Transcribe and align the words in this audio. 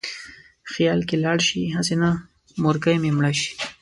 خیال 0.71 0.99
کې 1.07 1.15
لاړ 1.23 1.37
شې: 1.47 1.61
هسې 1.75 1.95
نه 2.01 2.09
مورکۍ 2.63 2.95
مې 3.03 3.11
مړه 3.17 3.31
شي 3.39 3.51